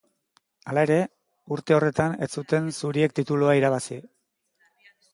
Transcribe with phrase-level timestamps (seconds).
[0.71, 0.97] Hala ere,
[1.57, 4.03] urte horretan ez zuten zuriek titulua irabazi.